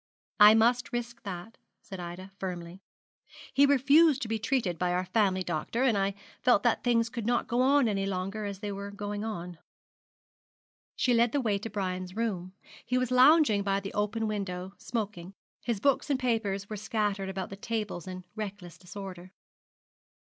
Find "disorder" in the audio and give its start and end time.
18.79-19.31